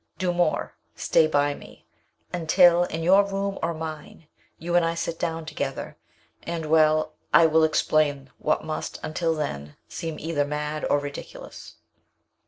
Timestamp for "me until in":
1.53-3.03